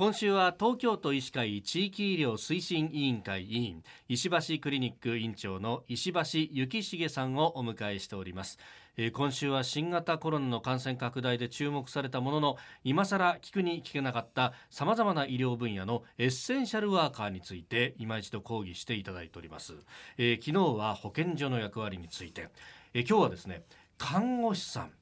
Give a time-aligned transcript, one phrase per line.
[0.00, 8.58] 今週は東京都医師会地域医療推進委員会委員石橋クリニック院長の石橋幸重さんをお迎えしております、
[8.96, 19.74] えー今週は新型コロナの感染拡大で注目されたものの今更聞くに聞けなかったさまざまな医療分野のエッセンシャルワーカーについて今一度講義していただいております、
[20.16, 22.48] えー昨日は保健所の役割について、
[22.94, 23.64] えー今日はですね
[23.98, 24.99] 看護師さん。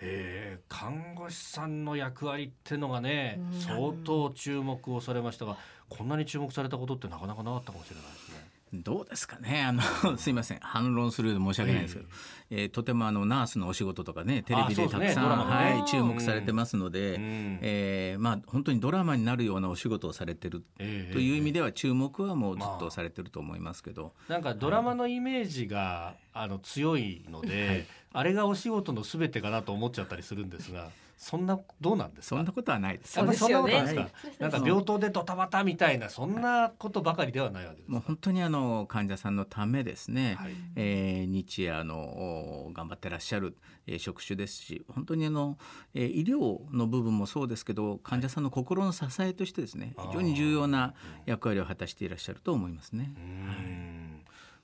[0.00, 5.56] えー看護師さんの役割ってのがね、うん相当注目をされましたが
[5.88, 8.37] こんなに注目されたことってなかなかなかったかもしれないですね。
[8.72, 9.62] どうですかね。
[9.66, 10.58] あのすいません。
[10.60, 12.08] 反論するようで申し訳ないんですけど、
[12.50, 15.44] えーとてもあのナースのお仕事とかねテレビでたくさん、ね。
[15.44, 17.58] はい、注目されてますので、うん。
[17.62, 32.36] えーまあ、本当にドラマになるようなお仕事をされてるええという意味では注目はもうずっとされてると思いますけど、なんかドラマのイメージが、あの強いので、あれがお仕事のすべてかなと思っちゃったりするんですがそんなどうなんですか？
[32.36, 33.12] そんなことはないです。
[33.14, 34.08] そんなことないそうでですすか
[34.38, 37.92] なんか病棟でドタバタみたいなそんなことばかりではないわけですか？
[37.92, 40.52] もう本当にあの患者さんのためですね、はい。
[40.76, 41.98] えー日夜あの
[42.66, 45.58] お頑張ってらっしゃる、えー職種ですし本当にあの、
[45.92, 50.94] えー医療の部分もそうですけど患者さんの心の支えとしてですね非常に重要な
[51.26, 53.12] 役割を果たしていらっしゃると思いますね。
[53.16, 53.67] うーん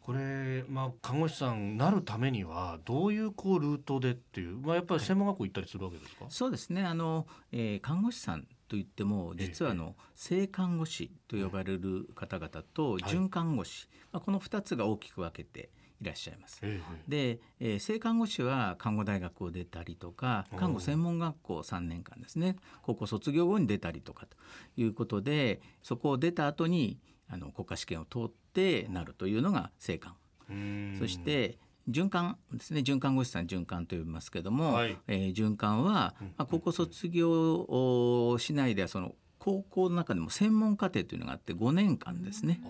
[0.05, 6.83] これ、まあ、看護師さんなるためにはどういうこうルートでっていう、まあ、やっぱり専門学校行ったりするわけですか、そうですね。
[6.85, 16.61] あの、えー看護師さんといっても実はあの正看護師と呼ばれる方々と準看護師、まあ、この2つが大きく分けていらっしゃいます。
[16.63, 22.57] えで、えー正看護師は看護大学を出たりとか看護専門学校3年間ですね。
[22.83, 24.37] 高校卒業後に出たりとかと
[24.77, 30.15] いうことでそこを出た後にあの国家試験を通ってなるというのが正看
[30.51, 31.59] えそして
[31.89, 34.97] 循環ですね循環護士さん循環と呼びますけども、はい。
[35.07, 37.31] えー循環は、まあ、高校卒業
[37.61, 42.63] をしないではその高校の中でも専門課程というのがあって5年間ですね、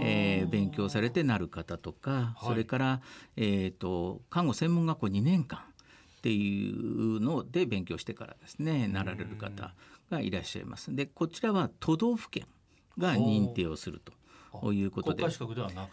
[0.00, 2.46] えー勉強されてなる方とか、い。
[2.46, 3.00] それから、
[3.36, 9.74] えー、と看護専門学校2年間っていうので勉強してからですねなられる方
[10.10, 10.94] がいらっしゃいます。
[10.94, 12.46] でこちらは都道府県
[12.98, 14.02] が認定をする
[14.60, 15.22] ということで。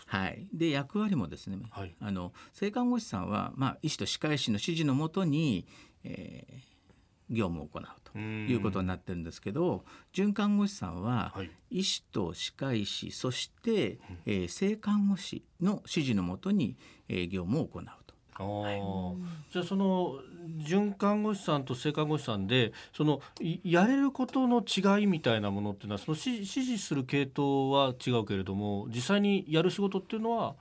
[0.06, 1.96] はい、で役割もですね、はい。
[2.00, 5.66] あの性看護師さんは、まあ、医師と歯科医師の指示のもとに、
[6.04, 6.76] えー
[7.30, 9.84] 業務を行うということになってるんですけど
[10.14, 11.50] 准看護師さんは、はい。
[11.72, 16.78] 医師と歯科医師そして、えー性看護師の指示のもとに、
[17.10, 18.05] えー業務を行うと。
[18.44, 19.16] あー。
[19.52, 20.20] じゃあその
[20.58, 30.56] 准看護師さんと正看護師さんでそのいやれることの違いみたいなものっていうのはその指指示する系統は違うけれども実際にやる仕事っていうのは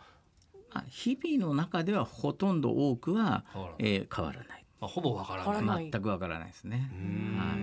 [0.74, 4.64] まあ、日々の中ではほとんど多くは変わらない、えー変わらない。
[4.80, 5.90] あほぼわからない。
[5.90, 6.90] 全くわからないですね。
[7.38, 7.58] はい、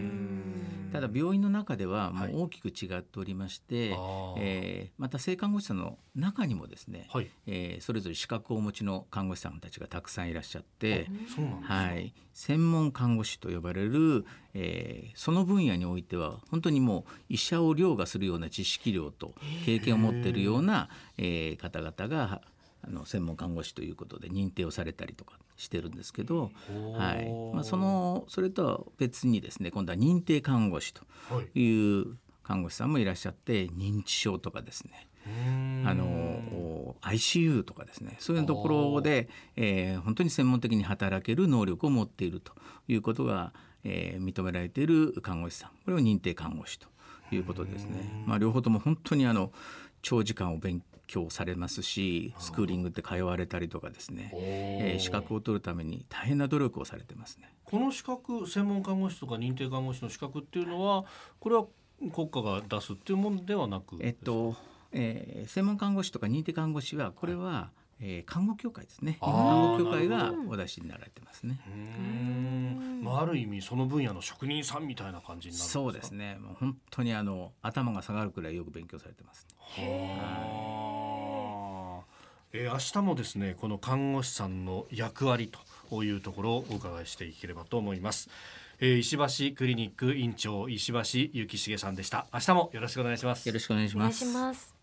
[0.92, 2.34] ただ病院の中ではもはい。
[2.34, 4.34] う大きく違っておりまして、あー。
[4.38, 7.30] えーまた性看護師さんの中にもですね、はい。
[7.48, 11.08] えーそれぞれ資格をお持ちの看護師さんたちがたくさんいらっしゃって、
[11.64, 19.34] はい、専門看護師と呼ばれる、えーその分野においては本当にもう医者を凌駕するような知識量と
[19.66, 22.42] 経験を持っているような、えー方々が
[22.84, 26.52] あの専門看護師ということで認定をされたりとかしてるんですけど、
[26.98, 27.54] はい。
[27.54, 35.08] まあ、そのそれとは別にですね今度は認定看護師とはいいう看護師さんもいらっしゃって認知症とかですね。
[35.86, 38.18] あのお ICU とかですね。
[38.20, 42.54] そういうところで、えー本当に専門的に働ける能力を持っていると
[42.88, 43.54] いうことが、
[43.84, 45.70] えー認められている看護師さん。
[45.86, 46.88] これを認定看護師と
[47.32, 48.24] いうことですね。
[48.26, 49.52] まあ、両方とも本当にあの
[50.02, 57.54] 長時間を勉強されますしスクーリングって通われたりとかですね、えー資格を取るために大変な努力をされてますね。
[57.66, 61.04] この資格専門看護師とか認定看護師の資格っていうのは
[61.42, 61.66] これは
[62.14, 64.56] 国家が出すっていうものではなくえっと、
[64.94, 69.18] えー専門看護師とか認定看護師はこれは、えー看護協会ですね。
[69.22, 71.60] 看護協会がお出しになられてますね。
[71.68, 71.74] うー
[73.00, 73.02] ん。
[73.04, 75.70] まあ、ある意味その分野の職人さんみたいな感じになるんですか？
[75.74, 76.38] そうですね。
[76.40, 79.48] もう本当にあの頭が下がるくらいよく勉強されてます。
[79.60, 80.71] はあ
[82.54, 85.52] えー明日もですねこの看護師さんの役割
[85.90, 88.30] というところをお伺いしていければと思います、
[88.80, 92.28] えー石橋クリニック院長石橋幸重さんでした。
[92.34, 93.48] 明日もよろしくお願いします。
[93.48, 94.81] よろしくお願いします